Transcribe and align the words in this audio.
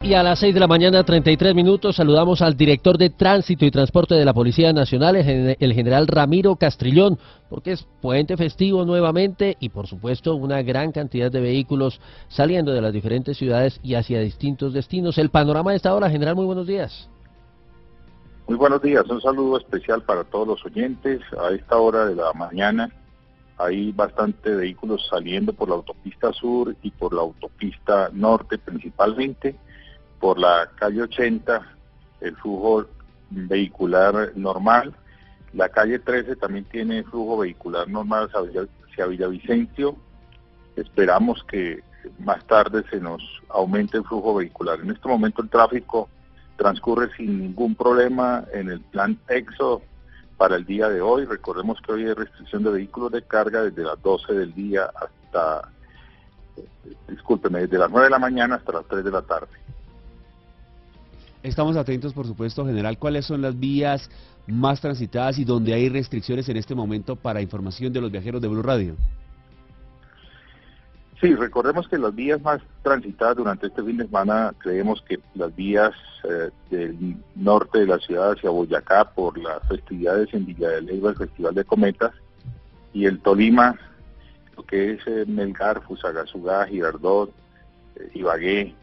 Y 0.00 0.14
a 0.14 0.22
las 0.22 0.38
6 0.38 0.54
de 0.54 0.60
la 0.60 0.68
mañana, 0.68 1.02
33 1.02 1.56
minutos, 1.56 1.96
saludamos 1.96 2.40
al 2.40 2.56
director 2.56 2.96
de 2.96 3.10
Tránsito 3.10 3.64
y 3.64 3.72
Transporte 3.72 4.14
de 4.14 4.24
la 4.24 4.32
Policía 4.32 4.72
Nacional, 4.72 5.16
el 5.16 5.72
general 5.74 6.06
Ramiro 6.06 6.54
Castrillón, 6.54 7.18
porque 7.50 7.72
es 7.72 7.84
puente 8.00 8.36
festivo 8.36 8.84
nuevamente 8.84 9.56
y, 9.58 9.70
por 9.70 9.88
supuesto, 9.88 10.36
una 10.36 10.62
gran 10.62 10.92
cantidad 10.92 11.32
de 11.32 11.40
vehículos 11.40 12.00
saliendo 12.28 12.70
de 12.70 12.80
las 12.80 12.92
diferentes 12.92 13.38
ciudades 13.38 13.80
y 13.82 13.96
hacia 13.96 14.20
distintos 14.20 14.72
destinos. 14.72 15.18
El 15.18 15.30
panorama 15.30 15.72
de 15.72 15.78
esta 15.78 15.92
hora, 15.92 16.08
general, 16.08 16.36
muy 16.36 16.46
buenos 16.46 16.68
días. 16.68 17.10
Muy 18.46 18.56
buenos 18.56 18.80
días, 18.80 19.04
un 19.10 19.20
saludo 19.20 19.58
especial 19.58 20.02
para 20.02 20.22
todos 20.22 20.46
los 20.46 20.64
oyentes. 20.64 21.22
A 21.44 21.52
esta 21.52 21.76
hora 21.76 22.06
de 22.06 22.14
la 22.14 22.32
mañana 22.34 22.88
hay 23.58 23.90
bastante 23.90 24.54
vehículos 24.54 25.08
saliendo 25.10 25.52
por 25.52 25.68
la 25.68 25.74
autopista 25.74 26.32
sur 26.32 26.76
y 26.82 26.92
por 26.92 27.12
la 27.12 27.22
autopista 27.22 28.10
norte 28.12 28.58
principalmente 28.58 29.56
por 30.20 30.38
la 30.38 30.70
calle 30.76 31.02
80 31.02 31.60
el 32.20 32.36
flujo 32.36 32.86
vehicular 33.30 34.32
normal. 34.34 34.94
La 35.52 35.68
calle 35.68 35.98
13 35.98 36.36
también 36.36 36.64
tiene 36.64 37.04
flujo 37.04 37.38
vehicular 37.38 37.88
normal 37.88 38.28
hacia 38.28 39.06
Villavicencio. 39.06 39.96
Esperamos 40.76 41.42
que 41.44 41.82
más 42.18 42.44
tarde 42.46 42.84
se 42.90 43.00
nos 43.00 43.22
aumente 43.48 43.98
el 43.98 44.04
flujo 44.04 44.34
vehicular. 44.34 44.80
En 44.80 44.90
este 44.90 45.08
momento 45.08 45.42
el 45.42 45.48
tráfico 45.48 46.08
transcurre 46.56 47.08
sin 47.16 47.38
ningún 47.38 47.74
problema 47.74 48.44
en 48.52 48.68
el 48.68 48.80
plan 48.80 49.18
EXO 49.28 49.82
para 50.36 50.56
el 50.56 50.64
día 50.64 50.88
de 50.88 51.00
hoy. 51.00 51.24
Recordemos 51.24 51.80
que 51.80 51.92
hoy 51.92 52.04
hay 52.04 52.14
restricción 52.14 52.64
de 52.64 52.70
vehículos 52.70 53.12
de 53.12 53.22
carga 53.22 53.62
desde 53.62 53.82
las 53.82 54.00
12 54.02 54.32
del 54.34 54.54
día 54.54 54.90
hasta, 54.94 55.68
discúlpeme, 57.08 57.60
desde 57.60 57.78
las 57.78 57.90
9 57.90 58.06
de 58.06 58.10
la 58.10 58.18
mañana 58.18 58.56
hasta 58.56 58.72
las 58.72 58.86
3 58.86 59.04
de 59.04 59.10
la 59.10 59.22
tarde. 59.22 59.48
Estamos 61.42 61.76
atentos, 61.76 62.12
por 62.12 62.26
supuesto, 62.26 62.66
general, 62.66 62.98
cuáles 62.98 63.26
son 63.26 63.42
las 63.42 63.58
vías 63.58 64.10
más 64.46 64.80
transitadas 64.80 65.38
y 65.38 65.44
donde 65.44 65.74
hay 65.74 65.88
restricciones 65.88 66.48
en 66.48 66.56
este 66.56 66.74
momento 66.74 67.16
para 67.16 67.40
información 67.40 67.92
de 67.92 68.00
los 68.00 68.10
viajeros 68.10 68.42
de 68.42 68.48
Blue 68.48 68.62
Radio. 68.62 68.96
Sí, 71.20 71.34
recordemos 71.34 71.88
que 71.88 71.98
las 71.98 72.14
vías 72.14 72.40
más 72.42 72.60
transitadas 72.82 73.36
durante 73.36 73.66
este 73.66 73.82
fin 73.82 73.96
de 73.96 74.04
semana, 74.04 74.54
creemos 74.58 75.02
que 75.02 75.18
las 75.34 75.54
vías 75.54 75.92
eh, 76.24 76.50
del 76.70 77.16
norte 77.34 77.80
de 77.80 77.86
la 77.86 77.98
ciudad 77.98 78.32
hacia 78.32 78.50
Boyacá 78.50 79.04
por 79.04 79.36
las 79.36 79.60
festividades 79.68 80.32
en 80.32 80.46
Villa 80.46 80.68
de 80.70 80.82
Leyva, 80.82 81.10
el 81.10 81.16
Festival 81.16 81.54
de 81.54 81.64
Cometas, 81.64 82.12
y 82.92 83.06
el 83.06 83.18
Tolima, 83.20 83.76
lo 84.56 84.64
que 84.64 84.92
es 84.92 85.00
eh, 85.06 85.24
Melgar, 85.26 85.82
Fusagasugá, 85.82 86.66
Girardot, 86.66 87.30
eh, 87.96 88.10
Ibagué, 88.14 88.74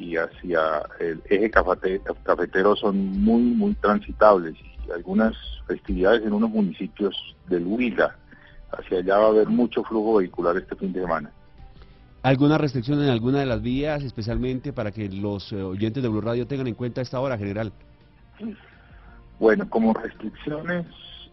y 0.00 0.16
hacia 0.16 0.82
el 0.98 1.22
eje 1.28 1.50
cafetero 1.50 2.74
son 2.74 2.96
muy, 3.22 3.42
muy 3.42 3.74
transitables. 3.74 4.54
Y 4.88 4.90
algunas 4.90 5.36
festividades 5.66 6.22
en 6.22 6.32
unos 6.32 6.50
municipios 6.50 7.14
del 7.48 7.66
Huila, 7.66 8.16
hacia 8.72 8.98
allá 8.98 9.18
va 9.18 9.26
a 9.26 9.28
haber 9.28 9.48
mucho 9.48 9.84
flujo 9.84 10.16
vehicular 10.16 10.56
este 10.56 10.74
fin 10.76 10.92
de 10.92 11.02
semana. 11.02 11.30
¿Alguna 12.22 12.56
restricción 12.56 13.02
en 13.02 13.10
alguna 13.10 13.40
de 13.40 13.46
las 13.46 13.60
vías, 13.60 14.02
especialmente 14.02 14.72
para 14.72 14.90
que 14.90 15.08
los 15.08 15.52
eh, 15.52 15.62
oyentes 15.62 16.02
de 16.02 16.08
Blue 16.08 16.20
Radio 16.22 16.46
tengan 16.46 16.66
en 16.66 16.74
cuenta 16.74 17.02
esta 17.02 17.20
hora, 17.20 17.36
general? 17.36 17.72
Bueno, 19.38 19.68
como 19.68 19.92
restricciones 19.92 20.86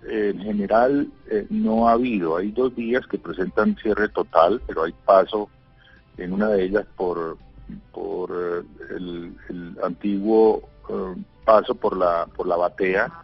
en 0.09 0.39
general 0.39 1.07
eh, 1.29 1.45
no 1.50 1.88
ha 1.88 1.94
habido. 1.94 2.38
Hay 2.38 2.51
dos 2.51 2.75
vías 2.75 3.06
que 3.07 3.17
presentan 3.17 3.77
cierre 3.81 4.09
total, 4.09 4.61
pero 4.67 4.83
hay 4.83 4.94
paso 5.06 5.50
en 6.17 6.33
una 6.33 6.50
de 6.50 6.66
ellas 6.66 6.85
por, 6.95 7.38
por 7.91 8.31
eh, 8.31 8.95
el, 8.95 9.78
antiguo 9.83 10.69
eh, 10.89 11.16
paso 11.45 11.75
por 11.75 11.95
la 11.97 12.28
por 12.35 12.47
la 12.47 12.57
batea 12.57 13.23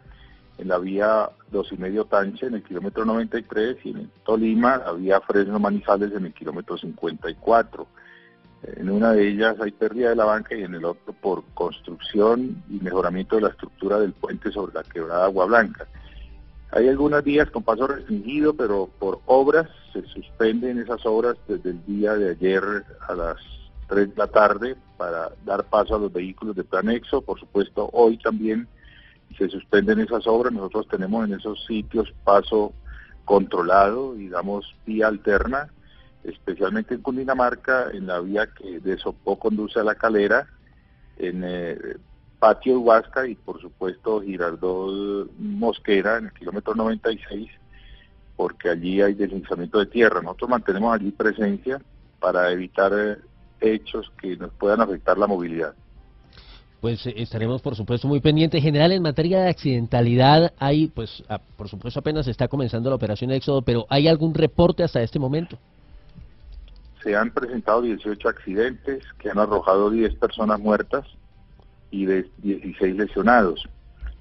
en 0.57 0.67
la 0.67 0.77
vía 0.77 1.29
dos 1.51 1.71
y 1.71 1.77
medio 1.77 2.05
Tanche 2.05 2.47
en 2.47 2.55
el 2.55 2.63
kilómetro 2.63 3.05
93 3.05 3.77
y 3.83 3.89
en 3.89 4.11
Tolima 4.23 4.77
la 4.77 4.93
vía 4.93 5.21
Fresno 5.21 5.59
Manizales 5.59 6.11
en 6.13 6.25
el 6.25 6.33
kilómetro 6.33 6.77
54. 6.77 7.87
En 8.77 8.89
una 8.89 9.11
de 9.11 9.27
ellas 9.27 9.57
hay 9.59 9.71
pérdida 9.71 10.09
de 10.09 10.15
la 10.15 10.25
banca 10.25 10.55
y 10.55 10.63
en 10.63 10.73
el 10.73 10.85
otro 10.85 11.13
por 11.13 11.43
construcción 11.53 12.63
y 12.69 12.79
mejoramiento 12.79 13.35
de 13.35 13.41
la 13.41 13.49
estructura 13.49 13.99
del 13.99 14.13
puente 14.13 14.51
sobre 14.51 14.73
la 14.73 14.83
quebrada 14.83 15.25
Agua 15.25 15.45
Blanca. 15.45 15.85
Hay 16.71 16.87
algunas 16.87 17.23
vías 17.23 17.51
con 17.51 17.63
paso 17.63 17.85
restringido, 17.85 18.55
pero 18.55 18.89
por 18.99 19.19
obras 19.25 19.69
se 19.91 20.01
suspenden 20.07 20.79
esas 20.79 21.05
obras 21.05 21.35
desde 21.47 21.71
el 21.71 21.85
día 21.85 22.13
de 22.15 22.31
ayer 22.31 22.63
a 23.07 23.13
las 23.13 23.37
3 23.93 24.09
de 24.09 24.15
la 24.15 24.27
tarde 24.27 24.75
para 24.97 25.29
dar 25.45 25.65
paso 25.65 25.95
a 25.95 25.99
los 25.99 26.11
vehículos 26.11 26.55
de 26.55 26.63
planexo. 26.63 27.21
Por 27.21 27.39
supuesto, 27.39 27.91
hoy 27.93 28.17
también 28.17 28.67
se 29.37 29.47
suspenden 29.49 29.99
esas 29.99 30.25
obras. 30.25 30.51
Nosotros 30.51 30.87
tenemos 30.87 31.27
en 31.27 31.35
esos 31.35 31.63
sitios 31.65 32.11
paso 32.23 32.73
controlado 33.23 34.17
y 34.17 34.29
damos 34.29 34.75
vía 34.83 35.07
alterna, 35.07 35.71
especialmente 36.23 36.95
en 36.95 37.01
Cundinamarca, 37.01 37.91
en 37.93 38.07
la 38.07 38.19
vía 38.19 38.47
que 38.47 38.79
de 38.79 38.97
Sopó 38.97 39.37
conduce 39.37 39.79
a 39.79 39.83
la 39.83 39.93
calera, 39.93 40.47
en 41.17 41.43
eh, 41.45 41.77
Patio 42.39 42.79
Huasca 42.79 43.27
y 43.27 43.35
por 43.35 43.61
supuesto 43.61 44.21
Girardot 44.21 45.29
Mosquera 45.37 46.17
en 46.17 46.25
el 46.25 46.33
kilómetro 46.33 46.73
96, 46.73 47.47
porque 48.35 48.69
allí 48.69 49.03
hay 49.03 49.13
deslizamiento 49.13 49.77
de 49.77 49.85
tierra. 49.85 50.19
Nosotros 50.23 50.49
mantenemos 50.49 50.95
allí 50.95 51.11
presencia 51.11 51.79
para 52.19 52.51
evitar 52.51 52.91
eh, 52.95 53.17
hechos 53.63 54.12
que 54.22 54.35
nos 54.38 54.51
puedan 54.53 54.81
afectar 54.81 55.18
la 55.18 55.28
movilidad. 55.28 55.74
Pues 56.81 57.06
eh, 57.07 57.13
estaremos, 57.18 57.62
por 57.62 57.75
supuesto, 57.75 58.07
muy 58.07 58.19
pendientes. 58.19 58.62
General, 58.62 58.91
en 58.91 59.01
materia 59.01 59.41
de 59.41 59.50
accidentalidad, 59.50 60.53
hay, 60.59 60.88
pues, 60.88 61.24
por 61.56 61.69
supuesto, 61.69 62.01
apenas 62.01 62.28
está 62.28 62.50
comenzando 62.50 62.90
la 62.90 62.97
operación 62.97 63.31
Éxodo, 63.31 63.62
pero 63.62 63.85
¿hay 63.90 64.07
algún 64.07 64.34
reporte 64.34 64.84
hasta 64.84 65.01
este 65.01 65.18
momento? 65.18 65.57
Se 67.01 67.16
han 67.16 67.31
presentado 67.31 67.81
18 67.81 68.28
accidentes 68.28 69.03
que 69.18 69.29
han 69.29 69.40
arrojado 69.40 69.90
10 69.90 70.16
personas 70.16 70.59
muertas 70.59 71.06
y 71.90 72.06
16 72.06 72.95
lesionados. 72.95 73.68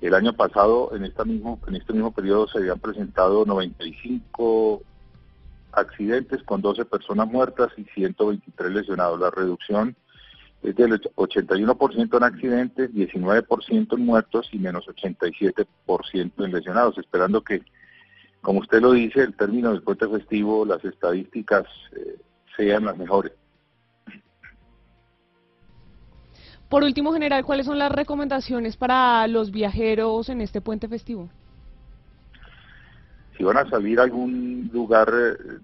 El 0.01 0.15
año 0.15 0.33
pasado, 0.33 0.95
en, 0.95 1.05
esta 1.05 1.25
mismo, 1.25 1.61
en 1.67 1.77
este 1.77 1.93
mismo 1.93 2.13
periodo, 2.13 2.49
se 2.49 2.59
habían 2.59 2.79
presentado 2.79 3.45
95 3.45 4.83
accidentes 5.72 6.43
con 6.43 6.60
12 6.60 6.84
personas 6.84 7.28
muertas 7.28 7.72
y 7.77 7.84
123 7.84 8.72
lesionados. 8.72 9.19
La 9.19 9.31
reducción 9.31 9.97
es 10.62 10.77
del 10.77 11.00
81% 11.00 12.16
en 12.16 12.22
accidentes, 12.22 12.91
19% 12.93 13.94
en 13.97 14.06
muertos 14.06 14.49
y 14.53 14.59
menos 14.59 14.87
87% 14.87 15.66
en 16.44 16.53
lesionados, 16.53 16.99
esperando 16.99 17.43
que, 17.43 17.62
como 18.41 18.61
usted 18.61 18.81
lo 18.81 18.93
dice, 18.93 19.21
el 19.22 19.34
término 19.34 19.71
del 19.71 19.82
puente 19.82 20.09
festivo, 20.09 20.65
las 20.65 20.84
estadísticas 20.84 21.65
eh, 21.97 22.16
sean 22.56 22.84
las 22.84 22.97
mejores. 22.97 23.32
Por 26.69 26.84
último, 26.84 27.12
general, 27.12 27.44
¿cuáles 27.44 27.67
son 27.67 27.79
las 27.79 27.93
recomendaciones 27.93 28.76
para 28.76 29.26
los 29.26 29.50
viajeros 29.50 30.31
en 30.31 30.41
este 30.41 30.62
puente 30.62 30.88
festivo? 30.88 31.29
Si 33.43 33.44
van 33.44 33.56
a 33.56 33.69
salir 33.69 33.99
a 33.99 34.05
algún 34.05 34.71
lugar 34.73 35.12
eh, 35.12 35.59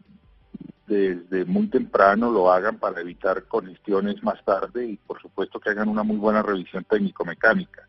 desde 0.88 1.44
muy 1.44 1.68
temprano, 1.68 2.28
lo 2.28 2.50
hagan 2.50 2.76
para 2.76 3.00
evitar 3.00 3.44
congestiones 3.44 4.20
más 4.24 4.44
tarde 4.44 4.84
y 4.84 4.96
por 4.96 5.22
supuesto 5.22 5.60
que 5.60 5.70
hagan 5.70 5.88
una 5.88 6.02
muy 6.02 6.16
buena 6.16 6.42
revisión 6.42 6.82
técnico-mecánica, 6.82 7.86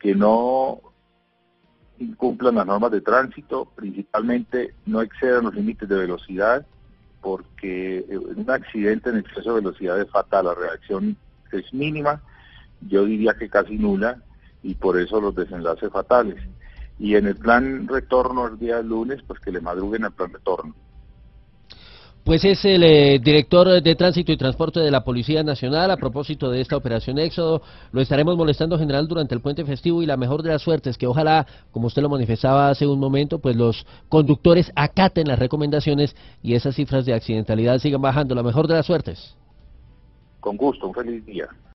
que 0.00 0.14
no 0.14 0.80
incumplan 1.98 2.54
las 2.54 2.66
normas 2.66 2.92
de 2.92 3.02
tránsito, 3.02 3.66
principalmente 3.76 4.72
no 4.86 5.02
excedan 5.02 5.44
los 5.44 5.54
límites 5.54 5.86
de 5.86 5.98
velocidad, 5.98 6.64
porque 7.20 8.06
eh, 8.08 8.16
un 8.16 8.50
accidente 8.50 9.10
en 9.10 9.18
exceso 9.18 9.50
de 9.50 9.60
velocidad 9.60 10.00
es 10.00 10.10
fatal, 10.10 10.46
la 10.46 10.54
reacción 10.54 11.14
es 11.52 11.74
mínima, 11.74 12.22
yo 12.88 13.04
diría 13.04 13.34
que 13.34 13.50
casi 13.50 13.76
nula, 13.76 14.22
y 14.62 14.76
por 14.76 14.98
eso 14.98 15.20
los 15.20 15.34
desenlaces 15.34 15.92
fatales. 15.92 16.42
Y 16.98 17.14
en 17.14 17.26
el 17.26 17.36
plan 17.36 17.86
retorno 17.86 18.46
el 18.46 18.58
día 18.58 18.80
lunes, 18.80 19.22
pues 19.26 19.40
que 19.40 19.52
le 19.52 19.60
madruguen 19.60 20.04
al 20.04 20.12
plan 20.12 20.32
retorno. 20.32 20.74
Pues 22.26 22.44
es 22.44 22.64
el 22.64 22.82
eh, 22.82 23.20
director 23.22 23.80
de 23.80 23.94
Tránsito 23.94 24.32
y 24.32 24.36
Transporte 24.36 24.80
de 24.80 24.90
la 24.90 25.04
Policía 25.04 25.44
Nacional. 25.44 25.92
A 25.92 25.96
propósito 25.96 26.50
de 26.50 26.60
esta 26.60 26.76
operación 26.76 27.20
Éxodo, 27.20 27.62
lo 27.92 28.00
estaremos 28.00 28.36
molestando 28.36 28.76
general 28.76 29.06
durante 29.06 29.32
el 29.32 29.40
puente 29.40 29.64
festivo 29.64 30.02
y 30.02 30.06
la 30.06 30.16
mejor 30.16 30.42
de 30.42 30.48
las 30.48 30.60
suertes, 30.60 30.98
que 30.98 31.06
ojalá, 31.06 31.46
como 31.70 31.86
usted 31.86 32.02
lo 32.02 32.08
manifestaba 32.08 32.68
hace 32.68 32.84
un 32.84 32.98
momento, 32.98 33.38
pues 33.38 33.54
los 33.54 33.86
conductores 34.08 34.72
acaten 34.74 35.28
las 35.28 35.38
recomendaciones 35.38 36.16
y 36.42 36.54
esas 36.54 36.74
cifras 36.74 37.06
de 37.06 37.14
accidentalidad 37.14 37.78
sigan 37.78 38.02
bajando. 38.02 38.34
La 38.34 38.42
mejor 38.42 38.66
de 38.66 38.74
las 38.74 38.86
suertes. 38.86 39.36
Con 40.40 40.56
gusto, 40.56 40.88
un 40.88 40.94
feliz 40.94 41.24
día. 41.26 41.46